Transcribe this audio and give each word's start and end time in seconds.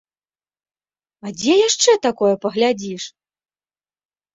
А 1.27 1.35
дзе 1.39 1.53
яшчэ 1.67 1.91
такое 2.09 2.35
паглядзіш? 2.49 3.03